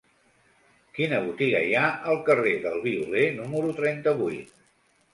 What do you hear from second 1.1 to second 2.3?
botiga hi ha al